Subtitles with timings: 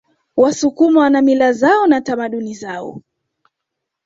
[0.35, 3.01] wasukuma wana mila zao na tamaduni zao